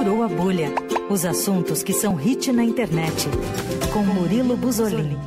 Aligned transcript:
Furou 0.00 0.22
a 0.22 0.28
Bolha. 0.28 0.72
Os 1.10 1.26
assuntos 1.26 1.82
que 1.82 1.92
são 1.92 2.14
hit 2.14 2.50
na 2.52 2.64
internet. 2.64 3.28
Com 3.92 4.02
Murilo 4.02 4.56
Buzolini. 4.56 5.18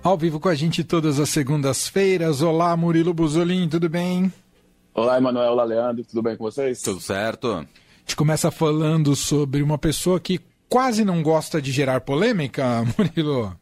Ao 0.00 0.16
vivo 0.16 0.38
com 0.38 0.48
a 0.48 0.54
gente 0.54 0.84
todas 0.84 1.18
as 1.18 1.28
segundas-feiras. 1.30 2.40
Olá, 2.40 2.76
Murilo 2.76 3.12
Buzolin, 3.12 3.68
tudo 3.68 3.88
bem? 3.88 4.32
Olá, 4.94 5.18
Emanuel, 5.18 5.50
olá, 5.50 5.64
Leandro, 5.64 6.04
tudo 6.04 6.22
bem 6.22 6.36
com 6.36 6.44
vocês? 6.44 6.80
Tudo 6.80 7.00
certo. 7.00 7.48
A 7.48 7.66
gente 7.98 8.14
começa 8.14 8.48
falando 8.52 9.16
sobre 9.16 9.60
uma 9.60 9.76
pessoa 9.76 10.20
que 10.20 10.40
quase 10.68 11.04
não 11.04 11.20
gosta 11.20 11.60
de 11.60 11.72
gerar 11.72 12.00
polêmica, 12.02 12.84
Murilo. 12.96 13.58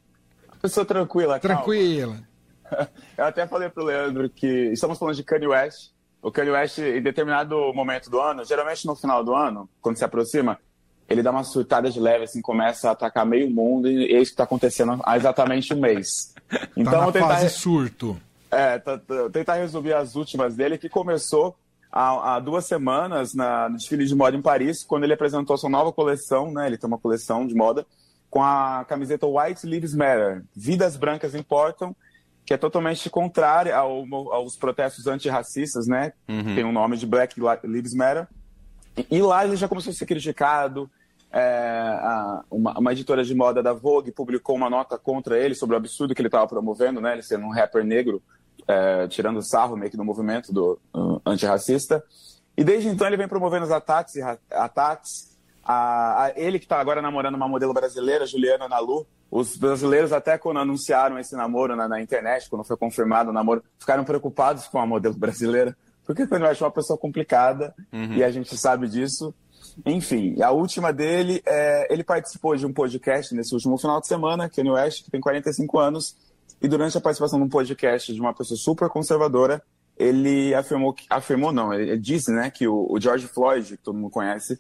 Pessoa 0.61 0.85
tranquila, 0.85 1.41
Tranquila. 1.41 2.23
Calma. 2.69 2.91
Eu 3.17 3.25
até 3.25 3.47
falei 3.47 3.71
pro 3.71 3.83
Leandro 3.83 4.29
que 4.29 4.47
estamos 4.75 4.99
falando 4.99 5.17
de 5.17 5.23
Kanye 5.23 5.47
West. 5.47 5.89
O 6.23 6.33
Kanye 6.33 6.51
West, 6.51 6.79
em 6.79 7.01
determinado 7.01 7.73
momento 7.73 8.11
do 8.11 8.21
ano, 8.21 8.45
geralmente 8.45 8.87
no 8.87 8.97
final 8.97 9.23
do 9.25 9.35
ano, 9.35 9.69
quando 9.81 9.97
se 9.97 10.05
aproxima, 10.05 10.59
ele 11.09 11.23
dá 11.23 11.31
uma 11.31 11.45
surtada 11.45 11.91
de 11.91 11.99
leve, 11.99 12.25
assim, 12.25 12.43
começa 12.43 12.89
a 12.89 12.93
atacar 12.93 13.25
meio 13.25 13.51
mundo, 13.51 13.89
e 13.89 14.15
é 14.15 14.21
isso 14.21 14.31
que 14.31 14.35
está 14.35 14.45
acontecendo 14.45 15.01
há 15.05 15.17
exatamente 15.17 15.73
um 15.73 15.81
mês. 15.81 16.35
Então, 16.75 16.93
tá 16.93 17.07
na 17.07 17.13
tentar, 17.13 17.29
fase 17.29 17.51
surto. 17.51 18.19
É, 18.51 18.79
tá, 18.79 18.97
tá, 18.97 19.29
tentar 19.31 19.55
resolver 19.57 19.93
as 19.93 20.17
últimas 20.17 20.57
dele, 20.57 20.79
que 20.79 20.89
começou 20.89 21.55
há, 21.93 22.37
há, 22.37 22.41
duas 22.41 22.65
semanas 22.65 23.35
na, 23.35 23.69
no 23.69 23.77
desfile 23.77 24.07
de 24.07 24.15
moda 24.15 24.35
em 24.35 24.41
Paris, 24.41 24.83
quando 24.83 25.05
ele 25.05 25.13
apresentou 25.13 25.59
sua 25.59 25.69
nova 25.69 25.93
coleção, 25.93 26.51
né? 26.51 26.67
Ele 26.67 26.79
tem 26.79 26.89
uma 26.89 26.97
coleção 26.97 27.47
de 27.47 27.55
moda 27.55 27.85
com 28.31 28.43
a 28.43 28.85
camiseta 28.89 29.27
White 29.27 29.67
Lives 29.67 29.95
Matter, 29.95 30.43
Vidas 30.57 30.97
Brancas 30.97 31.35
Importam, 31.35 31.95
que 32.49 32.55
é 32.55 32.57
totalmente 32.57 33.11
contrária 33.11 33.77
ao, 33.77 34.07
aos 34.33 34.57
protestos 34.57 35.07
antirracistas, 35.07 35.87
né? 35.87 36.15
Uhum. 36.27 36.55
Tem 36.55 36.65
o 36.65 36.69
um 36.69 36.73
nome 36.73 36.97
de 36.97 37.07
Black 37.07 37.39
Lives 37.63 37.93
Matter. 37.93 38.27
E 39.11 39.21
lá 39.21 39.45
ele 39.45 39.55
já 39.55 39.69
começou 39.69 39.91
a 39.91 39.95
ser 39.95 40.07
criticado, 40.07 40.91
é, 41.31 41.43
a, 41.43 42.43
uma, 42.51 42.79
uma, 42.79 42.93
editora 42.93 43.23
de 43.23 43.35
moda 43.35 43.63
da 43.63 43.75
Vogue 43.75 44.11
publicou 44.13 44.57
uma 44.57 44.71
nota 44.71 44.97
contra 44.97 45.39
ele 45.39 45.55
sobre 45.55 45.75
o 45.75 45.77
absurdo 45.77 46.15
que 46.15 46.23
ele 46.23 46.29
estava 46.29 46.47
promovendo, 46.47 47.03
né? 47.03 47.13
Ele 47.13 47.23
sendo 47.23 47.45
um 47.45 47.53
rapper 47.53 47.85
negro, 47.85 48.23
é, 48.67 49.07
tirando 49.09 49.43
sarro 49.43 49.77
meio 49.77 49.91
que 49.91 49.99
do 49.99 50.05
movimento 50.05 50.51
do 50.51 50.81
uh, 50.95 51.21
antirracista. 51.27 52.03
E 52.57 52.65
desde 52.65 52.89
então 52.89 53.07
ele 53.07 53.19
vem 53.19 53.29
promovendo 53.29 53.67
os 53.67 53.71
ataques, 53.71 54.15
ataques. 54.51 55.38
A, 55.71 56.25
a 56.25 56.33
ele 56.35 56.59
que 56.59 56.65
está 56.65 56.81
agora 56.81 57.03
namorando 57.03 57.35
uma 57.35 57.47
modelo 57.47 57.75
brasileira, 57.75 58.25
Juliana 58.25 58.67
Nalu. 58.67 59.07
Os 59.31 59.55
brasileiros 59.55 60.15
até 60.15 60.39
quando 60.39 60.61
anunciaram 60.61 61.19
esse 61.19 61.37
namoro 61.37 61.77
na, 61.77 61.87
na 61.87 62.01
internet, 62.01 62.49
quando 62.49 62.65
foi 62.65 62.75
confirmado 62.75 63.29
o 63.29 63.33
namoro, 63.35 63.63
ficaram 63.79 64.03
preocupados 64.03 64.67
com 64.67 64.79
a 64.79 64.87
modelo 64.87 65.13
brasileira. 65.19 65.77
Porque 66.07 66.23
eu 66.23 66.47
acho 66.47 66.65
uma 66.65 66.71
pessoa 66.71 66.99
complicada, 66.99 67.75
uhum. 67.93 68.15
e 68.15 68.25
a 68.25 68.31
gente 68.31 68.57
sabe 68.57 68.89
disso, 68.89 69.35
enfim, 69.85 70.41
a 70.41 70.51
última 70.53 70.91
dele, 70.91 71.43
é, 71.45 71.93
ele 71.93 72.03
participou 72.03 72.57
de 72.57 72.65
um 72.65 72.73
podcast 72.73 73.35
nesse 73.35 73.53
último 73.53 73.77
final 73.77 74.01
de 74.01 74.07
semana, 74.07 74.49
Kanye 74.49 74.71
West, 74.71 75.05
que 75.05 75.11
tem 75.11 75.21
45 75.21 75.79
anos, 75.79 76.17
e 76.63 76.67
durante 76.67 76.97
a 76.97 77.01
participação 77.03 77.39
de 77.39 77.45
um 77.45 77.49
podcast 77.51 78.11
de 78.11 78.19
uma 78.19 78.33
pessoa 78.33 78.57
super 78.57 78.89
conservadora, 78.89 79.63
ele 79.99 80.55
afirmou, 80.55 80.95
afirmou 81.11 81.53
não, 81.53 81.75
ele 81.75 81.99
disse, 81.99 82.33
né, 82.33 82.51
que 82.51 82.67
o, 82.67 82.87
o 82.89 82.99
George 82.99 83.27
Floyd, 83.27 83.77
que 83.77 83.83
todo 83.83 83.99
mundo 83.99 84.11
conhece, 84.11 84.59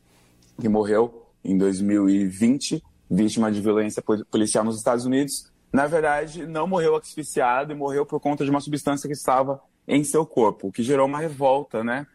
que 0.60 0.68
morreu 0.68 1.26
em 1.44 1.56
2020, 1.56 2.82
vítima 3.10 3.50
de 3.50 3.60
violência 3.60 4.02
policial 4.30 4.64
nos 4.64 4.76
Estados 4.76 5.04
Unidos, 5.04 5.50
na 5.72 5.86
verdade, 5.86 6.46
não 6.46 6.66
morreu 6.66 6.96
asfixiado 6.96 7.72
e 7.72 7.74
morreu 7.74 8.04
por 8.04 8.20
conta 8.20 8.44
de 8.44 8.50
uma 8.50 8.60
substância 8.60 9.06
que 9.06 9.14
estava 9.14 9.60
em 9.86 10.02
seu 10.02 10.24
corpo, 10.24 10.68
o 10.68 10.72
que 10.72 10.82
gerou 10.82 11.06
uma 11.06 11.18
revolta, 11.18 11.84
né? 11.84 12.06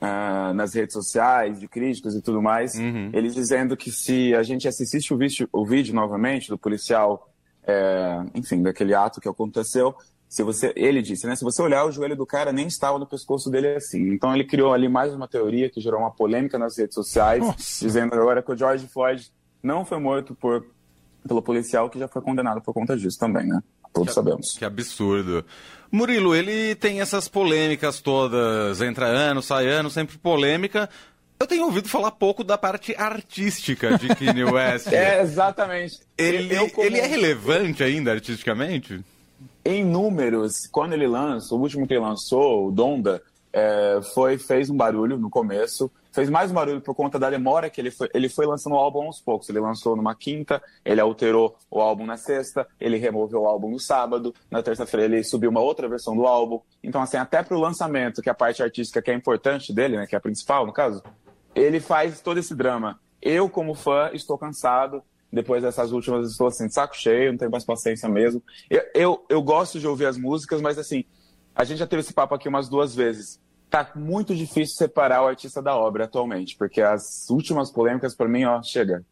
uh, 0.00 0.52
nas 0.54 0.74
redes 0.74 0.92
sociais, 0.92 1.58
de 1.58 1.68
críticos 1.68 2.14
e 2.14 2.22
tudo 2.22 2.42
mais, 2.42 2.74
uhum. 2.74 3.10
eles 3.12 3.34
dizendo 3.34 3.76
que 3.76 3.90
se 3.90 4.34
a 4.34 4.42
gente 4.42 4.66
assistisse 4.68 5.12
o 5.12 5.16
vídeo, 5.16 5.48
o 5.52 5.64
vídeo 5.64 5.94
novamente 5.94 6.48
do 6.48 6.58
policial, 6.58 7.30
é, 7.66 8.22
enfim, 8.34 8.62
daquele 8.62 8.94
ato 8.94 9.20
que 9.20 9.28
aconteceu, 9.28 9.94
se 10.36 10.42
você, 10.42 10.70
ele 10.76 11.00
disse, 11.00 11.26
né? 11.26 11.34
Se 11.34 11.42
você 11.42 11.62
olhar 11.62 11.86
o 11.86 11.90
joelho 11.90 12.14
do 12.14 12.26
cara 12.26 12.52
nem 12.52 12.66
estava 12.66 12.98
no 12.98 13.06
pescoço 13.06 13.48
dele 13.48 13.68
assim. 13.68 14.10
Então 14.10 14.34
ele 14.34 14.44
criou 14.44 14.74
ali 14.74 14.86
mais 14.86 15.14
uma 15.14 15.26
teoria 15.26 15.70
que 15.70 15.80
gerou 15.80 15.98
uma 15.98 16.10
polêmica 16.10 16.58
nas 16.58 16.76
redes 16.76 16.94
sociais, 16.94 17.42
Nossa. 17.42 17.82
dizendo 17.82 18.14
agora 18.14 18.42
que 18.42 18.52
o 18.52 18.56
George 18.56 18.86
Floyd 18.86 19.32
não 19.62 19.82
foi 19.82 19.98
morto 19.98 20.34
por 20.34 20.66
pelo 21.26 21.40
policial 21.40 21.88
que 21.88 21.98
já 21.98 22.06
foi 22.06 22.20
condenado 22.20 22.60
por 22.60 22.74
conta 22.74 22.94
disso 22.98 23.18
também, 23.18 23.46
né? 23.46 23.62
Todos 23.94 24.10
que, 24.10 24.14
sabemos. 24.14 24.58
Que 24.58 24.64
absurdo. 24.66 25.42
Murilo, 25.90 26.34
ele 26.34 26.74
tem 26.74 27.00
essas 27.00 27.28
polêmicas 27.28 28.02
todas, 28.02 28.82
entra 28.82 29.06
ano, 29.06 29.40
sai 29.40 29.66
ano, 29.66 29.88
sempre 29.88 30.18
polêmica. 30.18 30.86
Eu 31.40 31.46
tenho 31.46 31.64
ouvido 31.64 31.88
falar 31.88 32.10
pouco 32.10 32.44
da 32.44 32.58
parte 32.58 32.94
artística 32.94 33.96
de 33.96 34.14
Kanye 34.14 34.44
West. 34.52 34.92
é, 34.92 35.22
exatamente. 35.22 35.98
Ele, 36.18 36.68
como... 36.68 36.86
ele 36.86 36.98
é 36.98 37.06
relevante 37.06 37.82
ainda 37.82 38.12
artisticamente? 38.12 39.02
Em 39.68 39.84
números, 39.84 40.68
quando 40.68 40.92
ele 40.92 41.08
lança, 41.08 41.52
o 41.52 41.58
último 41.58 41.88
que 41.88 41.94
ele 41.94 42.00
lançou, 42.00 42.68
o 42.68 42.70
Donda, 42.70 43.20
é, 43.52 43.98
foi, 44.14 44.38
fez 44.38 44.70
um 44.70 44.76
barulho 44.76 45.18
no 45.18 45.28
começo, 45.28 45.90
fez 46.12 46.30
mais 46.30 46.52
um 46.52 46.54
barulho 46.54 46.80
por 46.80 46.94
conta 46.94 47.18
da 47.18 47.28
demora 47.28 47.68
que 47.68 47.80
ele 47.80 47.90
foi, 47.90 48.08
ele 48.14 48.28
foi 48.28 48.46
lançando 48.46 48.74
o 48.74 48.78
álbum 48.78 49.02
aos 49.06 49.20
poucos. 49.20 49.48
Ele 49.48 49.58
lançou 49.58 49.96
numa 49.96 50.14
quinta, 50.14 50.62
ele 50.84 51.00
alterou 51.00 51.56
o 51.68 51.80
álbum 51.80 52.06
na 52.06 52.16
sexta, 52.16 52.64
ele 52.80 52.96
removeu 52.96 53.40
o 53.40 53.48
álbum 53.48 53.72
no 53.72 53.80
sábado, 53.80 54.32
na 54.48 54.62
terça-feira 54.62 55.04
ele 55.04 55.24
subiu 55.24 55.50
uma 55.50 55.60
outra 55.60 55.88
versão 55.88 56.14
do 56.14 56.28
álbum. 56.28 56.60
Então, 56.80 57.02
assim, 57.02 57.16
até 57.16 57.42
pro 57.42 57.58
lançamento, 57.58 58.22
que 58.22 58.28
é 58.28 58.32
a 58.32 58.36
parte 58.36 58.62
artística 58.62 59.02
que 59.02 59.10
é 59.10 59.14
importante 59.14 59.72
dele, 59.72 59.96
né, 59.96 60.06
que 60.06 60.14
é 60.14 60.18
a 60.18 60.20
principal, 60.20 60.64
no 60.64 60.72
caso, 60.72 61.02
ele 61.56 61.80
faz 61.80 62.20
todo 62.20 62.38
esse 62.38 62.54
drama. 62.54 63.00
Eu, 63.20 63.50
como 63.50 63.74
fã, 63.74 64.10
estou 64.12 64.38
cansado. 64.38 65.02
Depois 65.36 65.62
dessas 65.62 65.92
últimas, 65.92 66.30
estou 66.30 66.46
assim, 66.46 66.66
de 66.66 66.72
saco 66.72 66.96
cheio, 66.96 67.30
não 67.30 67.38
tenho 67.38 67.50
mais 67.50 67.64
paciência 67.64 68.08
mesmo. 68.08 68.42
Eu, 68.70 68.82
eu, 68.94 69.26
eu 69.28 69.42
gosto 69.42 69.78
de 69.78 69.86
ouvir 69.86 70.06
as 70.06 70.16
músicas, 70.16 70.60
mas 70.62 70.78
assim, 70.78 71.04
a 71.54 71.62
gente 71.62 71.78
já 71.78 71.86
teve 71.86 72.00
esse 72.00 72.14
papo 72.14 72.34
aqui 72.34 72.48
umas 72.48 72.68
duas 72.68 72.94
vezes 72.94 73.38
tá 73.68 73.90
muito 73.94 74.34
difícil 74.34 74.76
separar 74.76 75.22
o 75.22 75.26
artista 75.26 75.60
da 75.60 75.76
obra 75.76 76.04
atualmente, 76.04 76.56
porque 76.56 76.80
as 76.80 77.28
últimas 77.28 77.70
polêmicas, 77.70 78.14
para 78.14 78.28
mim, 78.28 78.44
ó, 78.44 78.62
chega. 78.62 79.04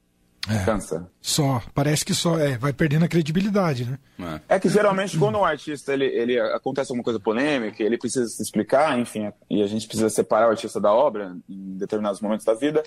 É, 0.49 0.63
Cansa. 0.65 1.11
Só, 1.23 1.63
parece 1.75 2.05
que 2.05 2.13
só, 2.13 2.39
é, 2.39 2.59
vai 2.59 2.73
perdendo 2.73 3.07
a 3.07 3.09
credibilidade, 3.09 3.87
né? 3.87 4.41
É, 4.47 4.57
é 4.57 4.61
que 4.61 4.69
geralmente 4.69 5.19
quando 5.19 5.39
um 5.39 5.45
artista, 5.45 5.95
ele, 5.95 6.05
ele 6.05 6.39
acontece 6.39 6.93
alguma 6.93 7.03
coisa 7.03 7.19
polêmica, 7.19 7.83
ele 7.83 7.97
precisa 7.97 8.27
se 8.29 8.43
explicar, 8.43 8.99
enfim, 8.99 9.33
e 9.49 9.63
a 9.63 9.67
gente 9.67 9.87
precisa 9.87 10.11
separar 10.11 10.49
o 10.49 10.51
artista 10.51 10.79
da 10.79 10.93
obra 10.93 11.35
em 11.49 11.79
determinados 11.79 12.21
momentos 12.21 12.45
da 12.45 12.53
vida, 12.53 12.83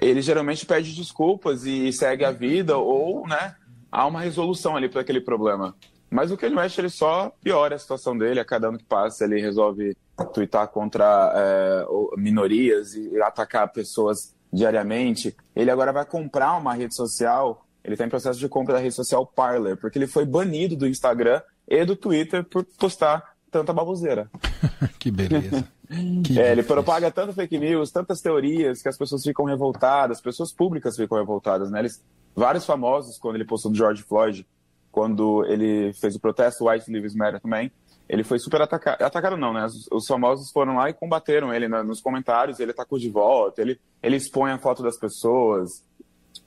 ele 0.00 0.22
geralmente 0.22 0.66
pede 0.66 0.94
desculpas 0.94 1.64
e 1.64 1.92
segue 1.92 2.24
a 2.24 2.30
vida, 2.30 2.76
ou, 2.76 3.26
né, 3.26 3.54
há 3.90 4.06
uma 4.06 4.20
resolução 4.20 4.76
ali 4.76 4.88
para 4.88 5.00
aquele 5.00 5.20
problema. 5.20 5.74
Mas 6.10 6.32
o 6.32 6.36
Kanye 6.36 6.56
West, 6.56 6.76
ele 6.78 6.90
só 6.90 7.32
piora 7.42 7.76
a 7.76 7.78
situação 7.78 8.18
dele, 8.18 8.40
a 8.40 8.44
cada 8.44 8.68
ano 8.68 8.78
que 8.78 8.84
passa 8.84 9.24
ele 9.24 9.40
resolve 9.40 9.96
twittar 10.34 10.68
contra 10.68 11.32
é, 11.34 11.86
minorias 12.16 12.94
e 12.94 13.20
atacar 13.22 13.72
pessoas 13.72 14.34
diariamente. 14.52 15.34
Ele 15.54 15.70
agora 15.70 15.92
vai 15.92 16.04
comprar 16.04 16.56
uma 16.56 16.74
rede 16.74 16.94
social, 16.94 17.64
ele 17.84 17.94
está 17.94 18.04
em 18.04 18.10
processo 18.10 18.40
de 18.40 18.48
compra 18.48 18.74
da 18.74 18.80
rede 18.80 18.94
social 18.94 19.24
Parler, 19.24 19.76
porque 19.76 19.98
ele 19.98 20.08
foi 20.08 20.24
banido 20.24 20.76
do 20.76 20.86
Instagram 20.86 21.40
e 21.68 21.84
do 21.84 21.94
Twitter 21.94 22.44
por 22.44 22.64
postar 22.64 23.29
tanta 23.50 23.72
baboseira. 23.72 24.30
que 24.98 25.10
beleza. 25.10 25.66
Que 26.24 26.40
é, 26.40 26.52
ele 26.52 26.62
propaga 26.62 27.10
tanto 27.10 27.32
fake 27.32 27.58
news, 27.58 27.90
tantas 27.90 28.20
teorias 28.20 28.80
que 28.80 28.88
as 28.88 28.96
pessoas 28.96 29.24
ficam 29.24 29.44
revoltadas, 29.44 30.20
pessoas 30.20 30.52
públicas 30.52 30.94
ficam 30.94 31.18
revoltadas, 31.18 31.68
né? 31.68 31.80
Eles, 31.80 32.00
vários 32.32 32.64
famosos, 32.64 33.18
quando 33.18 33.34
ele 33.34 33.44
postou 33.44 33.72
do 33.72 33.76
George 33.76 34.04
Floyd, 34.04 34.46
quando 34.92 35.44
ele 35.46 35.92
fez 35.94 36.14
o 36.14 36.20
protesto 36.20 36.68
White 36.68 36.88
Lives 36.88 37.12
Matter 37.16 37.40
também, 37.40 37.72
ele 38.08 38.22
foi 38.22 38.38
super 38.38 38.62
atacado. 38.62 39.02
Atacado 39.02 39.36
não, 39.36 39.52
né? 39.52 39.64
Os, 39.64 39.88
os 39.90 40.06
famosos 40.06 40.52
foram 40.52 40.76
lá 40.76 40.88
e 40.88 40.94
combateram 40.94 41.52
ele 41.52 41.68
né, 41.68 41.82
nos 41.82 42.00
comentários, 42.00 42.60
ele 42.60 42.70
atacou 42.70 42.96
de 42.96 43.10
volta, 43.10 43.60
ele, 43.60 43.80
ele 44.00 44.14
expõe 44.14 44.52
a 44.52 44.58
foto 44.58 44.84
das 44.84 44.96
pessoas, 44.96 45.84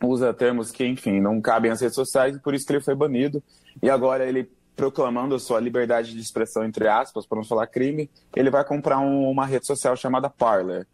usa 0.01 0.33
termos 0.33 0.71
que, 0.71 0.85
enfim, 0.85 1.19
não 1.19 1.41
cabem 1.41 1.71
às 1.71 1.81
redes 1.81 1.95
sociais, 1.95 2.35
e 2.35 2.39
por 2.39 2.53
isso 2.53 2.65
que 2.65 2.73
ele 2.73 2.81
foi 2.83 2.95
banido. 2.95 3.43
E 3.81 3.89
agora 3.89 4.25
ele 4.25 4.49
proclamando 4.75 5.35
a 5.35 5.39
sua 5.39 5.59
liberdade 5.59 6.13
de 6.13 6.19
expressão, 6.19 6.63
entre 6.63 6.87
aspas, 6.87 7.25
para 7.25 7.37
não 7.37 7.45
falar 7.45 7.67
crime, 7.67 8.09
ele 8.35 8.49
vai 8.49 8.63
comprar 8.63 8.99
um, 8.99 9.29
uma 9.29 9.45
rede 9.45 9.67
social 9.67 9.95
chamada 9.95 10.29
Parler, 10.29 10.87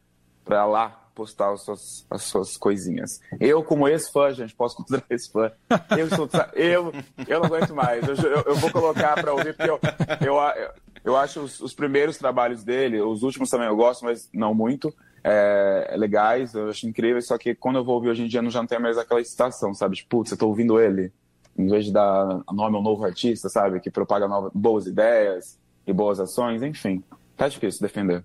para 0.43 0.65
lá 0.65 0.99
postar 1.19 1.51
as 1.51 1.63
suas, 1.63 2.05
as 2.09 2.23
suas 2.23 2.55
coisinhas. 2.55 3.19
Eu, 3.39 3.61
como 3.61 3.87
ex-fã, 3.89 4.31
gente, 4.31 4.55
posso 4.55 4.77
considerar 4.77 5.03
ex-fã. 5.09 5.51
Eu, 5.91 6.07
eu, 6.55 6.93
eu 7.27 7.39
não 7.39 7.47
aguento 7.47 7.75
mais. 7.75 8.07
Eu, 8.07 8.15
eu, 8.15 8.43
eu 8.47 8.55
vou 8.55 8.71
colocar 8.71 9.15
para 9.15 9.33
ouvir, 9.33 9.53
porque 9.53 9.69
eu, 9.69 9.79
eu, 10.25 10.71
eu 11.03 11.17
acho 11.17 11.41
os, 11.41 11.59
os, 11.59 11.73
primeiros 11.73 12.17
trabalhos 12.17 12.63
dele, 12.63 13.01
os 13.01 13.21
últimos 13.21 13.49
também 13.49 13.67
eu 13.67 13.75
gosto, 13.75 14.05
mas 14.05 14.29
não 14.33 14.53
muito, 14.53 14.93
é, 15.21 15.93
legais, 15.97 16.53
eu 16.53 16.69
acho 16.69 16.87
incrível, 16.87 17.21
só 17.21 17.37
que 17.37 17.53
quando 17.53 17.77
eu 17.77 17.83
vou 17.83 17.95
ouvir 17.95 18.09
hoje 18.09 18.23
em 18.23 18.27
dia, 18.27 18.41
não 18.41 18.49
já 18.49 18.59
não 18.59 18.67
tem 18.67 18.79
mais 18.79 18.97
aquela 18.97 19.19
excitação, 19.19 19.73
sabe? 19.73 19.97
Tipo, 19.97 20.09
putz, 20.17 20.31
eu 20.31 20.37
tô 20.37 20.47
ouvindo 20.47 20.79
ele, 20.79 21.11
em 21.59 21.67
vez 21.67 21.85
de 21.85 21.91
dar 21.91 22.41
nome 22.53 22.77
ao 22.77 22.81
novo 22.81 23.03
artista, 23.03 23.49
sabe? 23.49 23.81
Que 23.81 23.91
propaga 23.91 24.29
novas, 24.29 24.49
boas 24.55 24.87
ideias 24.87 25.59
e 25.85 25.91
boas 25.91 26.17
ações, 26.17 26.63
enfim. 26.63 27.03
Tá 27.35 27.49
difícil 27.49 27.81
defender. 27.81 28.23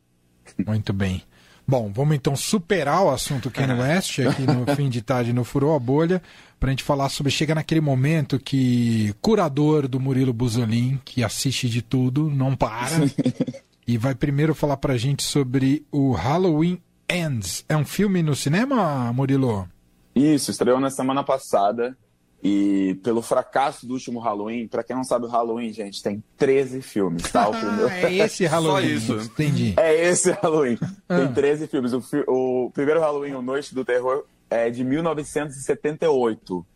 Muito 0.65 0.93
bem. 0.93 1.25
Bom, 1.67 1.91
vamos 1.93 2.15
então 2.15 2.37
superar 2.37 3.03
o 3.03 3.11
assunto 3.11 3.51
Ken 3.51 3.73
West 3.73 4.21
aqui 4.21 4.43
no 4.43 4.65
fim 4.77 4.89
de 4.89 5.03
tarde 5.03 5.33
no 5.33 5.43
Furou 5.43 5.75
a 5.75 5.79
Bolha, 5.81 6.23
para 6.61 6.69
a 6.69 6.71
gente 6.71 6.85
falar 6.85 7.09
sobre. 7.09 7.33
Chega 7.33 7.57
naquele 7.57 7.81
momento 7.81 8.39
que 8.39 9.13
curador 9.21 9.89
do 9.89 9.99
Murilo 9.99 10.33
Buzolin, 10.33 11.01
que 11.05 11.25
assiste 11.25 11.69
de 11.69 11.83
tudo, 11.83 12.31
não 12.31 12.55
para, 12.55 13.11
e 13.85 13.99
vai 13.99 14.15
primeiro 14.15 14.55
falar 14.55 14.77
para 14.77 14.93
a 14.93 14.99
gente 14.99 15.25
sobre 15.25 15.85
o 15.91 16.13
Halloween 16.13 16.81
Ends. 17.11 17.65
É 17.69 17.77
um 17.77 17.85
filme 17.85 18.23
no 18.23 18.37
cinema, 18.37 19.13
Murilo? 19.13 19.69
Isso, 20.15 20.53
estreou 20.53 20.79
na 20.79 20.91
semana 20.91 21.25
passada. 21.25 21.97
E 22.47 22.97
pelo 23.03 23.23
fracasso 23.23 23.87
do 23.87 23.95
último 23.95 24.21
Halloween, 24.21 24.69
para 24.69 24.85
quem 24.85 24.95
não 24.95 25.03
sabe 25.03 25.25
o 25.25 25.29
Halloween, 25.31 25.73
gente, 25.73 26.03
tem 26.03 26.23
13 26.37 26.83
filmes, 26.83 27.33
tá? 27.33 27.49
O 27.49 27.53
primeiro... 27.53 27.89
é 27.89 28.13
esse 28.17 28.45
Halloween. 28.45 29.01
Só 29.01 29.15
isso. 29.15 29.33
Entendi. 29.33 29.73
É 29.79 30.09
esse 30.09 30.31
Halloween. 30.31 30.77
Ah. 31.09 31.21
Tem 31.21 31.33
13 31.33 31.67
filmes. 31.69 31.95
O, 31.95 32.03
fi... 32.03 32.23
o, 32.29 32.71
primeiro 32.75 33.01
Halloween, 33.01 33.33
O 33.33 33.41
Noite 33.41 33.75
do 33.75 33.83
Terror, 33.83 34.27
é 34.51 34.69
de 34.69 34.85
1978. 34.85 36.67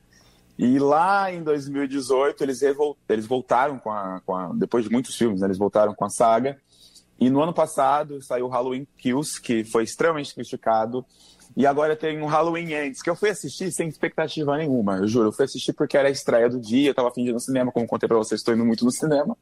E 0.59 0.79
lá 0.79 1.31
em 1.31 1.43
2018, 1.43 2.43
eles, 2.43 2.63
revol... 2.63 2.97
eles 3.07 3.27
voltaram 3.27 3.79
com 3.79 3.91
a, 3.91 4.23
com 4.25 4.35
a. 4.35 4.51
Depois 4.55 4.85
de 4.85 4.91
muitos 4.91 5.15
filmes, 5.17 5.43
né, 5.43 5.49
eles 5.49 5.59
voltaram 5.59 5.95
com 5.95 6.07
a 6.07 6.09
saga. 6.09 6.57
E 7.21 7.29
no 7.29 7.43
ano 7.43 7.53
passado 7.53 8.23
saiu 8.23 8.49
Halloween 8.49 8.89
Kills, 8.97 9.39
que 9.39 9.65
foi 9.65 9.83
extremamente 9.83 10.35
criticado 10.35 11.05
e 11.59 11.67
agora 11.67 11.97
tem 11.97 12.23
um 12.23 12.27
Halloween 12.27 12.73
Ends, 12.73 13.03
que 13.03 13.11
eu 13.11 13.17
fui 13.17 13.31
assistir 13.31 13.73
sem 13.73 13.89
expectativa 13.89 14.57
nenhuma, 14.57 14.99
eu 14.99 15.09
juro. 15.09 15.27
Eu 15.27 15.33
fui 15.33 15.45
assistir 15.45 15.73
porque 15.73 15.97
era 15.97 16.07
a 16.07 16.11
estreia 16.11 16.49
do 16.49 16.61
dia, 16.61 16.91
eu 16.91 16.95
tava 16.95 17.11
fingindo 17.11 17.33
no 17.33 17.41
cinema, 17.41 17.73
como 17.73 17.85
contei 17.85 18.09
pra 18.09 18.17
vocês, 18.17 18.41
estou 18.41 18.55
indo 18.55 18.65
muito 18.65 18.85
no 18.85 18.93
cinema. 18.93 19.37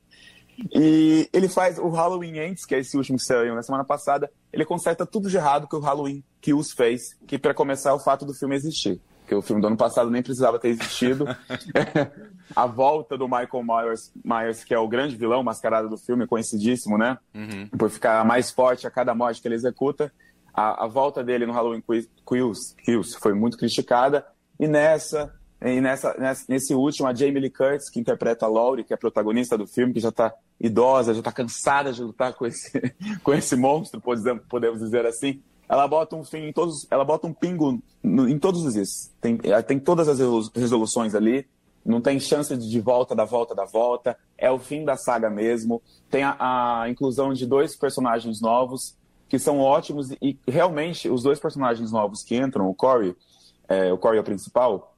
E 0.75 1.29
ele 1.31 1.47
faz 1.47 1.79
o 1.79 1.91
Halloween 1.91 2.39
Ends, 2.39 2.65
que 2.65 2.75
é 2.75 2.79
esse 2.79 2.97
último 2.97 3.19
que 3.19 3.25
saiu 3.25 3.55
na 3.55 3.63
semana 3.63 3.85
passada, 3.85 4.31
ele 4.51 4.65
conserta 4.65 5.05
tudo 5.05 5.29
de 5.29 5.37
errado 5.37 5.69
que 5.69 5.77
o 5.77 5.79
Halloween 5.79 6.25
Kills 6.41 6.75
fez, 6.75 7.15
que 7.27 7.39
para 7.39 7.53
começar 7.53 7.91
é 7.91 7.93
o 7.93 7.99
fato 7.99 8.25
do 8.25 8.33
filme 8.33 8.57
existir. 8.57 8.99
Que 9.27 9.35
o 9.35 9.43
filme 9.43 9.61
do 9.61 9.67
ano 9.67 9.77
passado 9.77 10.11
nem 10.11 10.23
precisava 10.23 10.59
ter 10.59 10.69
existido. 10.69 11.27
a 12.57 12.65
volta 12.65 13.19
do 13.19 13.29
Michael 13.29 13.63
Myers, 13.63 14.11
Myers, 14.25 14.65
que 14.65 14.73
é 14.73 14.79
o 14.79 14.89
grande 14.89 15.17
vilão 15.17 15.43
mascarado 15.43 15.91
do 15.91 15.99
filme, 15.99 16.27
conhecidíssimo, 16.27 16.97
né? 16.97 17.19
Uhum. 17.35 17.69
Por 17.77 17.91
ficar 17.91 18.25
mais 18.25 18.51
forte 18.51 18.87
a 18.87 18.91
cada 18.91 19.15
morte 19.15 19.43
que 19.43 19.49
ele 19.49 19.55
executa 19.55 20.11
a, 20.57 20.85
a 20.85 20.87
volta 20.87 21.23
dele 21.23 21.45
no 21.45 21.53
Halloween 21.53 21.83
Kills, 22.27 22.75
foi 23.21 23.35
muito 23.35 23.59
criticada. 23.59 24.27
E 24.59 24.67
nessa, 24.67 25.35
e 25.61 25.83
nessa, 25.83 26.17
nesse 26.49 26.75
último, 26.75 27.07
a 27.07 27.15
Jamie 27.15 27.41
Lee 27.41 27.51
Curtis, 27.51 27.91
que 27.91 28.01
interpreta 28.01 28.47
a 28.47 28.49
Laurie, 28.49 28.83
que 28.83 28.95
é 28.95 28.97
a 28.97 28.99
protagonista 28.99 29.59
do 29.59 29.67
filme, 29.67 29.93
que 29.93 30.01
já 30.01 30.09
está 30.09 30.33
idosa, 30.59 31.13
já 31.13 31.21
está 31.21 31.31
cansada 31.31 31.93
de 31.93 32.03
lutar 32.03 32.33
com 32.33 32.47
esse, 32.47 32.73
com 33.23 33.35
esse 33.35 33.55
monstro, 33.55 34.01
podemos 34.01 34.81
dizer 34.81 35.05
assim. 35.05 35.43
Ela 35.69 35.87
bota 35.87 36.17
um 36.17 36.25
fim 36.25 36.47
em 36.47 36.53
todos, 36.53 36.87
ela 36.91 37.05
bota 37.05 37.27
um 37.27 37.35
pingo 37.35 37.83
no, 38.03 38.27
em 38.27 38.39
todos 38.39 38.65
os. 38.65 39.11
Tem, 39.21 39.37
tem 39.67 39.79
todas 39.79 40.09
as 40.09 40.19
resoluções 40.55 41.15
ali. 41.15 41.47
Não 41.85 42.01
tem 42.01 42.19
chance 42.19 42.57
de 42.57 42.81
volta 42.81 43.15
da 43.15 43.25
volta 43.25 43.55
da 43.55 43.65
volta. 43.65 44.17
É 44.39 44.51
o 44.51 44.59
fim 44.59 44.85
da 44.85 44.97
saga 44.97 45.29
mesmo. 45.29 45.83
Tem 46.09 46.23
a, 46.23 46.37
a 46.83 46.89
inclusão 46.89 47.33
de 47.33 47.47
dois 47.47 47.77
personagens 47.77 48.41
novos 48.41 48.97
que 49.29 49.39
são 49.39 49.59
ótimos 49.59 50.11
e 50.23 50.39
realmente 50.47 51.09
os 51.09 51.23
dois 51.23 51.39
personagens 51.39 51.91
novos 51.91 52.23
que 52.23 52.37
entram, 52.37 52.69
o 52.69 52.75
Corey, 52.75 53.15
é, 53.69 53.93
o 53.93 53.99
Corey 53.99 54.19
é 54.19 54.21
o 54.21 54.25
principal, 54.25 54.95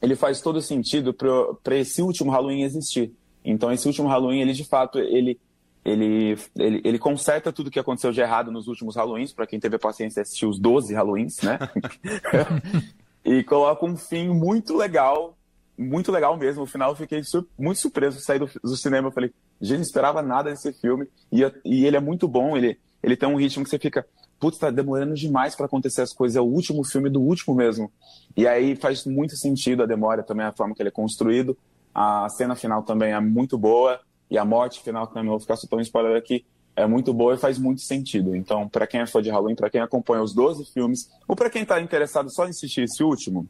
ele 0.00 0.16
faz 0.16 0.40
todo 0.40 0.60
sentido 0.60 1.14
para 1.14 1.76
esse 1.76 2.02
último 2.02 2.30
Halloween 2.30 2.62
existir. 2.62 3.12
Então 3.44 3.72
esse 3.72 3.86
último 3.86 4.08
Halloween, 4.08 4.40
ele 4.40 4.52
de 4.52 4.64
fato, 4.64 4.98
ele 4.98 5.38
ele, 5.84 6.38
ele, 6.56 6.80
ele 6.84 6.98
conserta 6.98 7.52
tudo 7.52 7.70
que 7.70 7.78
aconteceu 7.78 8.12
de 8.12 8.20
errado 8.20 8.52
nos 8.52 8.68
últimos 8.68 8.96
Halloweens, 8.96 9.32
para 9.32 9.46
quem 9.46 9.58
teve 9.58 9.76
a 9.76 9.80
paciência 9.80 10.22
de 10.22 10.28
assistir 10.28 10.46
os 10.46 10.58
12 10.58 10.94
Halloweens, 10.94 11.40
né? 11.42 11.58
e 13.24 13.42
coloca 13.42 13.84
um 13.84 13.96
fim 13.96 14.28
muito 14.28 14.76
legal, 14.76 15.36
muito 15.76 16.12
legal 16.12 16.36
mesmo. 16.36 16.62
No 16.62 16.66
final 16.66 16.90
eu 16.90 16.96
fiquei 16.96 17.22
sur 17.22 17.46
muito 17.58 17.80
surpreso 17.80 18.20
sair 18.20 18.38
do, 18.38 18.50
do 18.62 18.76
cinema. 18.76 19.08
Eu 19.08 19.12
falei, 19.12 19.32
gente, 19.60 19.78
não 19.78 19.82
esperava 19.82 20.22
nada 20.22 20.50
desse 20.50 20.72
filme. 20.72 21.06
E, 21.30 21.40
e 21.64 21.86
ele 21.86 21.96
é 21.96 22.00
muito 22.00 22.28
bom, 22.28 22.56
ele, 22.56 22.78
ele 23.02 23.16
tem 23.16 23.28
um 23.28 23.36
ritmo 23.36 23.64
que 23.64 23.70
você 23.70 23.78
fica, 23.78 24.06
putz, 24.38 24.58
tá 24.58 24.70
demorando 24.70 25.14
demais 25.14 25.54
para 25.54 25.66
acontecer 25.66 26.02
as 26.02 26.12
coisas, 26.12 26.36
é 26.36 26.40
o 26.40 26.44
último 26.44 26.84
filme 26.84 27.08
do 27.08 27.20
último 27.20 27.54
mesmo. 27.54 27.90
E 28.36 28.46
aí 28.46 28.76
faz 28.76 29.04
muito 29.04 29.36
sentido 29.36 29.82
a 29.82 29.86
demora 29.86 30.22
também, 30.22 30.46
a 30.46 30.52
forma 30.52 30.74
que 30.74 30.82
ele 30.82 30.88
é 30.88 30.92
construído. 30.92 31.56
A 31.94 32.28
cena 32.30 32.54
final 32.54 32.82
também 32.82 33.12
é 33.12 33.20
muito 33.20 33.58
boa, 33.58 34.00
e 34.30 34.38
a 34.38 34.44
morte 34.46 34.80
final 34.80 35.06
também, 35.06 35.28
vou 35.28 35.38
ficar 35.38 35.56
soltando 35.56 35.82
spoiler 35.82 36.16
aqui, 36.16 36.42
é 36.74 36.86
muito 36.86 37.12
boa 37.12 37.34
e 37.34 37.38
faz 37.38 37.58
muito 37.58 37.82
sentido. 37.82 38.34
Então, 38.34 38.66
para 38.66 38.86
quem 38.86 39.00
é 39.00 39.06
fã 39.06 39.20
de 39.20 39.30
Halloween, 39.30 39.54
para 39.54 39.68
quem 39.68 39.80
acompanha 39.82 40.22
os 40.22 40.32
12 40.32 40.72
filmes, 40.72 41.10
ou 41.28 41.36
para 41.36 41.50
quem 41.50 41.64
está 41.64 41.78
interessado 41.80 42.32
só 42.32 42.46
em 42.46 42.48
assistir 42.48 42.84
esse 42.84 43.04
último, 43.04 43.46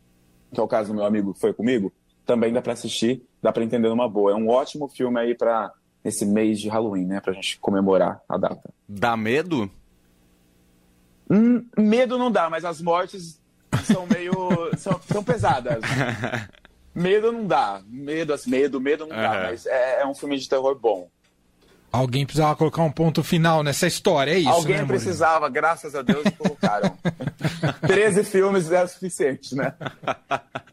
que 0.52 0.58
é 0.58 0.62
o 0.62 0.66
caso 0.66 0.88
do 0.88 0.96
meu 0.96 1.04
amigo 1.04 1.32
que 1.32 1.40
foi 1.40 1.52
comigo, 1.52 1.92
também 2.24 2.52
dá 2.52 2.62
para 2.62 2.72
assistir, 2.72 3.22
dá 3.42 3.52
para 3.52 3.64
entender 3.64 3.88
numa 3.88 4.08
boa. 4.08 4.32
É 4.32 4.34
um 4.34 4.48
ótimo 4.48 4.88
filme 4.88 5.20
aí 5.20 5.34
para 5.34 5.72
nesse 6.04 6.26
mês 6.26 6.60
de 6.60 6.68
Halloween, 6.68 7.06
né? 7.06 7.20
Pra 7.20 7.32
gente 7.32 7.58
comemorar 7.58 8.20
a 8.28 8.36
data. 8.36 8.70
Dá 8.88 9.16
medo? 9.16 9.70
Hum, 11.30 11.64
medo 11.78 12.18
não 12.18 12.30
dá, 12.30 12.50
mas 12.50 12.64
as 12.64 12.80
mortes 12.80 13.40
são 13.84 14.06
meio. 14.06 14.32
são, 14.76 15.00
são 15.10 15.22
pesadas. 15.24 15.82
medo 16.94 17.32
não 17.32 17.46
dá. 17.46 17.82
Medo, 17.86 18.32
assim, 18.32 18.50
medo, 18.50 18.80
medo 18.80 19.06
não 19.06 19.16
uhum. 19.16 19.22
dá, 19.22 19.42
mas 19.44 19.66
é, 19.66 20.02
é 20.02 20.06
um 20.06 20.14
filme 20.14 20.38
de 20.38 20.48
terror 20.48 20.78
bom. 20.78 21.08
Alguém 21.92 22.24
precisava 22.24 22.56
colocar 22.56 22.82
um 22.82 22.90
ponto 22.90 23.22
final 23.22 23.62
nessa 23.62 23.86
história, 23.86 24.32
é 24.32 24.38
isso? 24.38 24.48
Alguém 24.48 24.78
né, 24.78 24.86
precisava, 24.86 25.46
graças 25.50 25.94
a 25.94 26.00
Deus, 26.00 26.24
colocaram. 26.38 26.96
13 27.86 28.24
filmes 28.24 28.72
é 28.72 28.82
o 28.82 28.88
suficiente, 28.88 29.54
né? 29.54 29.74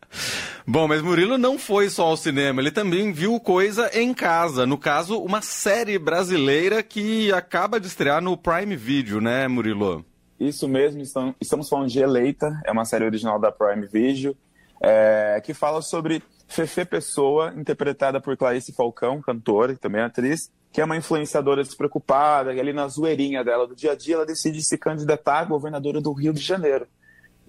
Bom, 0.71 0.87
mas 0.87 1.01
Murilo 1.01 1.35
não 1.35 1.57
foi 1.57 1.89
só 1.89 2.05
ao 2.05 2.15
cinema, 2.15 2.61
ele 2.61 2.69
também 2.69 3.11
viu 3.11 3.39
coisa 3.39 3.89
em 3.91 4.13
casa. 4.13 4.67
No 4.67 4.77
caso, 4.77 5.17
uma 5.17 5.41
série 5.41 5.97
brasileira 5.97 6.83
que 6.83 7.31
acaba 7.31 7.79
de 7.79 7.87
estrear 7.87 8.21
no 8.21 8.37
Prime 8.37 8.75
Video, 8.75 9.19
né, 9.19 9.47
Murilo? 9.47 10.05
Isso 10.39 10.67
mesmo, 10.67 11.01
estamos 11.41 11.67
falando 11.67 11.89
de 11.89 11.97
Eleita, 11.97 12.61
é 12.63 12.71
uma 12.71 12.85
série 12.85 13.03
original 13.03 13.39
da 13.39 13.51
Prime 13.51 13.87
Video, 13.87 14.37
é, 14.79 15.41
que 15.43 15.55
fala 15.55 15.81
sobre 15.81 16.21
Fefe 16.47 16.85
Pessoa, 16.85 17.51
interpretada 17.57 18.21
por 18.21 18.37
Clarice 18.37 18.71
Falcão, 18.71 19.23
cantora 19.23 19.73
e 19.73 19.75
também 19.75 20.01
atriz, 20.01 20.51
que 20.71 20.79
é 20.79 20.85
uma 20.85 20.95
influenciadora 20.95 21.63
despreocupada, 21.63 22.53
e 22.53 22.59
ali 22.59 22.73
na 22.73 22.87
zoeirinha 22.87 23.43
dela 23.43 23.65
do 23.65 23.75
dia 23.75 23.93
a 23.93 23.95
dia, 23.95 24.13
ela 24.13 24.25
decide 24.25 24.61
se 24.61 24.77
candidatar 24.77 25.39
a 25.39 25.45
governadora 25.45 25.99
do 25.99 26.13
Rio 26.13 26.31
de 26.31 26.41
Janeiro. 26.41 26.85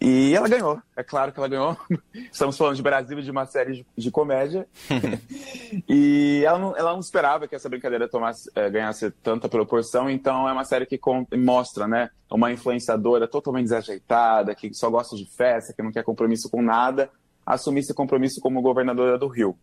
E 0.00 0.34
ela 0.34 0.48
ganhou, 0.48 0.80
é 0.96 1.02
claro 1.02 1.30
que 1.30 1.38
ela 1.38 1.48
ganhou. 1.48 1.76
Estamos 2.32 2.56
falando 2.56 2.76
de 2.76 2.82
Brasil, 2.82 3.20
de 3.20 3.30
uma 3.30 3.44
série 3.44 3.72
de, 3.74 3.86
de 3.94 4.10
comédia. 4.10 4.66
e 5.86 6.42
ela 6.42 6.58
não, 6.58 6.74
ela 6.74 6.92
não, 6.92 7.00
esperava 7.00 7.46
que 7.46 7.54
essa 7.54 7.68
brincadeira 7.68 8.08
tomasse, 8.08 8.50
é, 8.54 8.70
ganhasse 8.70 9.10
tanta 9.22 9.46
proporção, 9.46 10.08
então 10.08 10.48
é 10.48 10.52
uma 10.52 10.64
série 10.64 10.86
que 10.86 10.96
com, 10.96 11.26
mostra, 11.36 11.86
né, 11.86 12.08
uma 12.30 12.50
influenciadora 12.50 13.28
totalmente 13.28 13.64
desajeitada, 13.64 14.54
que 14.54 14.72
só 14.72 14.88
gosta 14.88 15.14
de 15.14 15.26
festa, 15.26 15.74
que 15.74 15.82
não 15.82 15.92
quer 15.92 16.02
compromisso 16.02 16.48
com 16.48 16.62
nada, 16.62 17.10
assumir 17.44 17.80
esse 17.80 17.92
compromisso 17.92 18.40
como 18.40 18.62
governadora 18.62 19.18
do 19.18 19.28
Rio. 19.28 19.54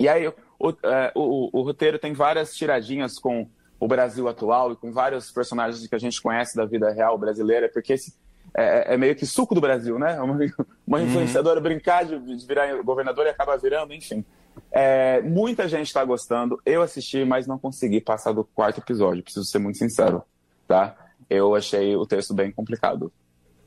E 0.00 0.08
aí, 0.08 0.26
o, 0.26 0.34
é, 0.82 1.12
o, 1.14 1.60
o 1.60 1.62
roteiro 1.62 1.96
tem 1.96 2.12
várias 2.12 2.54
tiradinhas 2.54 3.20
com 3.20 3.46
o 3.78 3.86
Brasil 3.86 4.26
atual 4.26 4.72
e 4.72 4.76
com 4.76 4.90
vários 4.92 5.30
personagens 5.30 5.86
que 5.86 5.94
a 5.94 5.98
gente 5.98 6.20
conhece 6.20 6.56
da 6.56 6.66
vida 6.66 6.90
real 6.90 7.16
brasileira, 7.16 7.70
porque 7.72 7.92
esse 7.92 8.12
é, 8.60 8.94
é, 8.94 8.96
meio 8.96 9.14
que 9.14 9.26
suco 9.26 9.54
do 9.54 9.60
Brasil, 9.60 9.98
né? 9.98 10.20
Uma, 10.20 10.38
uma 10.86 10.98
uhum. 10.98 11.06
influenciadora 11.06 11.60
brincar 11.60 12.04
de, 12.04 12.18
de, 12.18 12.46
virar 12.46 12.82
governador 12.82 13.26
e 13.26 13.30
acaba 13.30 13.56
virando, 13.56 13.92
enfim. 13.92 14.24
É, 14.70 15.20
muita 15.22 15.68
gente 15.68 15.86
está 15.86 16.04
gostando. 16.04 16.60
Eu 16.64 16.82
assisti, 16.82 17.24
mas 17.24 17.46
não 17.46 17.58
consegui 17.58 18.00
passar 18.00 18.32
do 18.32 18.44
quarto 18.44 18.78
episódio, 18.78 19.22
preciso 19.22 19.46
ser 19.46 19.58
muito 19.58 19.78
sincero, 19.78 20.22
tá? 20.66 20.96
Eu 21.28 21.54
achei 21.54 21.96
o 21.96 22.06
texto 22.06 22.34
bem 22.34 22.50
complicado. 22.50 23.12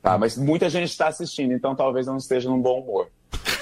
Tá? 0.02 0.18
Mas 0.18 0.36
muita 0.36 0.68
gente 0.68 0.90
está 0.90 1.08
assistindo, 1.08 1.52
então 1.52 1.74
talvez 1.74 2.06
eu 2.06 2.12
não 2.12 2.18
esteja 2.18 2.50
num 2.50 2.60
bom 2.60 2.80
humor. 2.80 3.08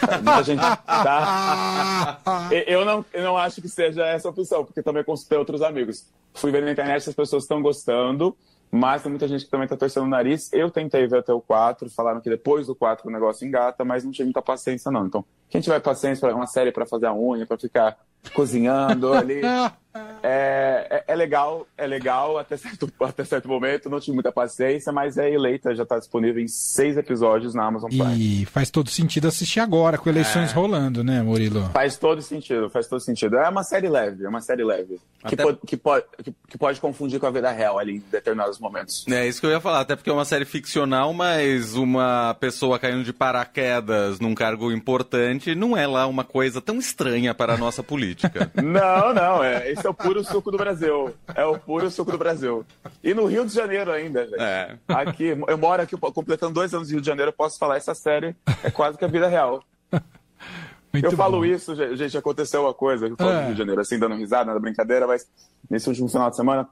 Tá? 0.01 0.19
Muita 0.19 0.43
gente 0.43 0.61
tá. 0.61 2.21
Eu 2.67 2.85
não, 2.85 3.05
eu 3.13 3.23
não 3.23 3.37
acho 3.39 3.63
que 3.63 3.69
seja 3.69 4.05
essa 4.05 4.29
opção, 4.29 4.65
porque 4.65 4.83
também 4.83 5.05
consultei 5.05 5.39
outros 5.39 5.63
amigos. 5.63 6.09
Fui 6.35 6.51
ver 6.51 6.63
na 6.63 6.73
internet 6.73 7.05
se 7.05 7.11
as 7.11 7.15
pessoas 7.15 7.45
estão 7.45 7.63
gostando. 7.63 8.37
Mas 8.75 9.03
tem 9.03 9.11
muita 9.11 9.29
gente 9.29 9.45
que 9.45 9.51
também 9.51 9.69
tá 9.69 9.77
torcendo 9.77 10.05
o 10.05 10.09
nariz. 10.09 10.51
Eu 10.51 10.71
tentei 10.71 11.07
ver 11.07 11.19
até 11.19 11.33
o 11.33 11.43
4, 11.43 11.91
falaram 11.91 12.23
que 12.23 12.31
depois 12.31 12.67
do 12.67 12.75
4 12.75 13.07
o 13.07 13.13
negócio 13.13 13.47
engata, 13.47 13.85
mas 13.85 14.03
não 14.03 14.11
tive 14.11 14.25
muita 14.25 14.41
paciência, 14.41 14.91
não. 14.91 15.07
Então, 15.07 15.23
quem 15.51 15.61
tiver 15.61 15.79
paciência 15.81 16.27
para 16.27 16.35
uma 16.35 16.47
série 16.47 16.73
para 16.73 16.87
fazer 16.87 17.05
a 17.05 17.15
unha, 17.15 17.47
para 17.47 17.59
ficar 17.59 17.99
cozinhando 18.35 19.13
ali. 19.13 19.43
É, 20.23 20.87
é, 20.91 21.05
é, 21.09 21.15
legal, 21.15 21.67
é 21.77 21.87
legal 21.87 22.39
até 22.39 22.57
certo, 22.57 22.91
até 23.01 23.25
certo 23.25 23.49
momento, 23.49 23.91
não 23.91 24.01
tive 24.01 24.15
muita 24.15 24.33
paciência, 24.33 24.93
mas 24.93 25.19
é 25.19 25.31
eleita, 25.31 25.75
já 25.75 25.83
está 25.83 25.99
disponível 25.99 26.43
em 26.43 26.49
seis 26.49 26.97
episódios 26.97 27.55
na 27.55 27.67
Amazon 27.67 27.91
Prime. 27.91 28.43
E 28.43 28.47
faz 28.47 28.71
todo 28.71 28.89
sentido 28.89 29.29
assistir 29.29 29.61
agora, 29.61 29.99
com 29.99 30.09
eleições 30.09 30.51
é. 30.51 30.55
rolando, 30.55 31.05
né, 31.05 31.23
Murilo? 31.23 31.69
Faz 31.73 31.97
todo 31.97 32.23
sentido, 32.23 32.71
faz 32.71 32.87
todo 32.87 33.01
sentido. 33.01 33.37
É 33.37 33.49
uma 33.49 33.63
série 33.63 33.89
leve, 33.89 34.25
é 34.25 34.29
uma 34.29 34.41
série 34.41 34.65
leve. 34.65 34.99
Até... 35.23 35.37
Que, 35.37 35.43
pode, 35.43 35.59
que, 35.67 35.77
pode, 35.77 36.05
que, 36.49 36.59
pode 36.59 36.81
confundir 36.81 37.21
com 37.21 37.27
a 37.27 37.31
vida 37.31 37.51
real 37.51 37.79
ali 37.79 37.97
em 37.97 38.05
determinados 38.11 38.59
momentos. 38.59 39.05
É 39.09 39.27
isso 39.27 39.41
que 39.41 39.47
eu 39.47 39.51
ia 39.51 39.61
falar, 39.61 39.81
até 39.81 39.95
porque 39.95 40.11
é 40.11 40.13
uma 40.13 40.25
série 40.25 40.45
ficcional, 40.45 41.13
mas 41.13 41.75
uma 41.75 42.35
pessoa 42.41 42.79
caindo 42.79 43.05
de 43.05 43.13
paraquedas 43.13 44.19
num 44.19 44.35
cargo 44.35 44.73
importante 44.73 45.55
não 45.55 45.77
é 45.77 45.87
lá 45.87 46.07
uma 46.07 46.25
coisa 46.25 46.61
tão 46.61 46.79
estranha 46.79 47.35
para 47.35 47.55
a 47.55 47.57
nossa 47.57 47.83
política. 47.83 48.51
não, 48.63 49.15
não, 49.15 49.45
é, 49.45 49.71
esse 49.83 49.87
é 49.89 49.91
o 49.91 49.95
puro 49.95 50.23
suco 50.23 50.51
do 50.51 50.57
Brasil. 50.57 51.13
É 51.35 51.45
o 51.45 51.59
puro 51.59 51.91
suco 51.91 52.13
do 52.13 52.19
Brasil. 52.19 52.65
E 53.03 53.13
no 53.13 53.27
Rio 53.27 53.45
de 53.45 53.53
Janeiro 53.53 53.91
ainda, 53.91 54.25
gente. 54.25 54.41
É. 54.41 54.79
Aqui, 54.87 55.37
eu 55.49 55.59
moro 55.59 55.83
aqui, 55.83 55.97
completando 55.97 56.55
dois 56.55 56.73
anos 56.73 56.89
no 56.89 56.93
Rio 56.93 57.01
de 57.01 57.07
Janeiro, 57.07 57.31
eu 57.31 57.35
posso 57.35 57.59
falar, 57.59 57.77
essa 57.77 57.95
série 57.95 58.37
é 58.63 58.71
quase 58.71 58.97
que 58.97 59.05
a 59.05 59.09
vida 59.09 59.27
real. 59.27 59.65
Muito 60.93 61.07
eu 61.07 61.13
falo 61.13 61.39
bom. 61.39 61.45
isso, 61.45 61.75
gente, 61.97 62.17
aconteceu 62.17 62.63
uma 62.63 62.75
coisa, 62.75 63.09
eu 63.09 63.17
falo 63.17 63.31
é. 63.31 63.35
no 63.35 63.43
Rio 63.47 63.53
de 63.53 63.59
Janeiro, 63.59 63.81
assim, 63.81 63.99
dando 63.99 64.15
risada, 64.15 64.53
na 64.53 64.61
brincadeira, 64.61 65.07
mas 65.07 65.27
nesse 65.69 65.89
último 65.89 66.09
final 66.09 66.31
de 66.31 66.37
semana, 66.37 66.69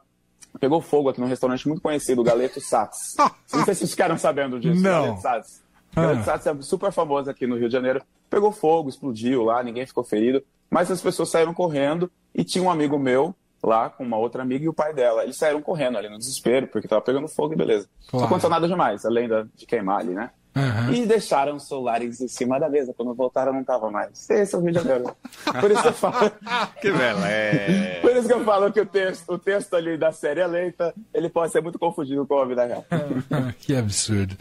pegou 0.60 0.80
fogo 0.80 1.08
aqui 1.08 1.20
num 1.20 1.26
restaurante 1.26 1.66
muito 1.66 1.80
conhecido, 1.80 2.20
o 2.20 2.24
Galeto 2.24 2.60
Sats. 2.60 3.16
Não 3.52 3.64
sei 3.64 3.74
se 3.74 3.80
vocês 3.80 3.90
ficaram 3.90 4.16
sabendo 4.18 4.60
disso. 4.60 4.80
Não. 4.80 5.02
Galeto 5.02 5.22
Sats. 5.22 5.62
Ah. 5.96 6.02
Galeto 6.02 6.24
Sats 6.24 6.46
é 6.46 6.62
super 6.62 6.92
famoso 6.92 7.28
aqui 7.28 7.46
no 7.46 7.56
Rio 7.56 7.68
de 7.68 7.72
Janeiro. 7.72 8.02
Pegou 8.28 8.52
fogo, 8.52 8.88
explodiu 8.88 9.42
lá, 9.42 9.62
ninguém 9.64 9.84
ficou 9.84 10.04
ferido, 10.04 10.44
mas 10.70 10.90
as 10.90 11.00
pessoas 11.00 11.30
saíram 11.30 11.52
correndo 11.52 12.10
e 12.34 12.44
tinha 12.44 12.62
um 12.62 12.70
amigo 12.70 12.98
meu 12.98 13.34
lá 13.62 13.90
com 13.90 14.04
uma 14.04 14.16
outra 14.16 14.42
amiga 14.42 14.64
e 14.64 14.68
o 14.68 14.72
pai 14.72 14.94
dela. 14.94 15.24
Eles 15.24 15.36
saíram 15.36 15.60
correndo 15.60 15.98
ali 15.98 16.08
no 16.08 16.18
desespero, 16.18 16.66
porque 16.68 16.88
tava 16.88 17.02
pegando 17.02 17.28
fogo 17.28 17.52
e 17.52 17.56
beleza. 17.56 17.88
Claro. 18.08 18.22
Não 18.22 18.26
aconteceu 18.26 18.50
nada 18.50 18.66
demais, 18.66 19.04
além 19.04 19.28
de 19.54 19.66
queimar 19.66 20.00
ali, 20.00 20.14
né? 20.14 20.30
Uhum. 20.54 20.92
E 20.92 21.06
deixaram 21.06 21.56
os 21.56 21.68
celulares 21.68 22.20
em 22.20 22.28
cima 22.28 22.58
da 22.58 22.68
mesa. 22.68 22.92
Quando 22.96 23.14
voltaram, 23.14 23.52
não 23.52 23.62
tava 23.62 23.90
mais. 23.90 24.28
Esse 24.28 24.54
é 24.54 24.58
o 24.58 24.62
de 24.62 24.72
Janeiro. 24.72 25.16
Por 25.60 25.70
isso 25.70 25.82
que 25.82 25.88
eu 25.88 25.92
falo. 25.92 26.32
que 26.80 26.90
bela 26.90 27.28
é. 27.28 28.00
Por 28.00 28.10
isso 28.16 28.26
que 28.26 28.34
eu 28.34 28.44
falo 28.44 28.72
que 28.72 28.80
o 28.80 28.86
texto, 28.86 29.32
o 29.32 29.38
texto 29.38 29.74
ali 29.74 29.96
da 29.96 30.12
série 30.12 30.40
eleita, 30.40 30.92
ele 31.14 31.28
pode 31.28 31.52
ser 31.52 31.62
muito 31.62 31.78
confundido 31.78 32.26
com 32.26 32.40
a 32.40 32.44
vida 32.44 32.64
real. 32.64 32.84
que 33.60 33.76
absurdo. 33.76 34.36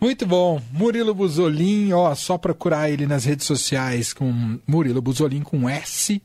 Muito 0.00 0.26
bom. 0.26 0.60
Murilo 0.72 1.14
Buzolin, 1.14 1.92
ó, 1.92 2.14
só 2.14 2.36
procurar 2.36 2.90
ele 2.90 3.06
nas 3.06 3.24
redes 3.24 3.46
sociais 3.46 4.12
com 4.12 4.58
Murilo 4.66 5.00
Buzolin 5.00 5.42
com 5.42 5.68
S 5.68 6.20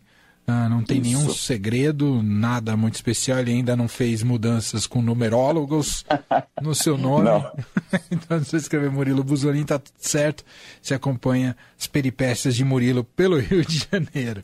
ah, 0.52 0.70
não 0.70 0.84
tem 0.84 0.98
Isso. 1.00 1.06
nenhum 1.06 1.34
segredo, 1.34 2.22
nada 2.22 2.76
muito 2.76 2.96
especial. 2.96 3.40
Ele 3.40 3.52
ainda 3.52 3.76
não 3.76 3.88
fez 3.88 4.22
mudanças 4.22 4.86
com 4.86 5.02
numerólogos 5.02 6.06
no 6.62 6.76
seu 6.76 6.98
nome. 6.98 7.30
então, 8.12 8.40
se 8.40 8.50
você 8.50 8.58
escrever 8.58 8.92
Murilo 8.92 9.24
Buzolin, 9.24 9.64
tá 9.64 9.80
tudo 9.80 9.96
certo. 9.98 10.44
Você 10.82 10.94
acompanha 10.94 11.56
as 11.80 11.88
peripécias 11.88 12.56
de 12.56 12.66
Murilo 12.66 13.04
pelo 13.04 13.40
Rio 13.42 13.66
de 13.66 13.88
Janeiro. 13.92 14.44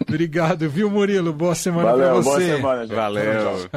Obrigado, 0.00 0.68
viu, 0.68 0.90
Murilo? 0.90 1.32
Boa 1.32 1.54
semana 1.54 1.92
para 1.92 2.14
você. 2.14 2.28
Boa 2.28 2.40
semana, 2.40 2.86
gente. 2.86 2.94
Valeu. 2.96 3.68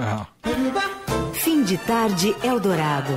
Fim 1.34 1.64
de 1.64 1.78
tarde, 1.78 2.36
Eldorado. 2.44 3.14